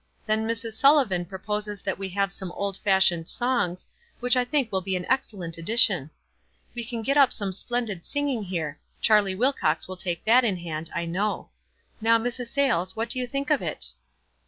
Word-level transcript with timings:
Then 0.25 0.47
Mrs. 0.47 0.73
Sullivan 0.73 1.25
proposes 1.25 1.83
that 1.83 1.99
we 1.99 2.09
have 2.09 2.31
some 2.31 2.51
old 2.53 2.75
fashioned 2.77 3.29
songs, 3.29 3.85
which 4.19 4.35
I 4.35 4.43
think 4.43 4.71
will 4.71 4.81
be 4.81 4.95
an 4.95 5.05
excellent 5.07 5.59
addition. 5.59 6.09
We 6.73 6.83
can 6.83 7.03
get 7.03 7.17
42 7.17 7.19
WISE 7.19 7.19
AND 7.19 7.19
OTHERWISE. 7.19 7.27
up 7.27 7.33
some 7.33 7.51
splendid 7.53 8.05
singing 8.07 8.43
here— 8.45 8.79
Charlie 9.03 9.35
"Wilcox 9.35 9.87
will 9.87 9.97
take 9.97 10.25
that 10.25 10.43
in 10.43 10.55
hand, 10.57 10.89
I 10.95 11.05
know. 11.05 11.49
Now, 12.01 12.17
Mrs. 12.17 12.47
Sayles, 12.47 12.95
what 12.95 13.11
do 13.11 13.19
you 13.19 13.27
think 13.27 13.51
of 13.51 13.61
it?" 13.61 13.89